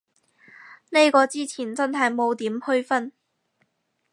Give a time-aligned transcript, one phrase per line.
[0.89, 3.13] 呢個之前真係冇點區分